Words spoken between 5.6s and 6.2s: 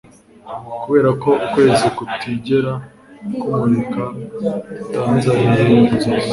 inzozi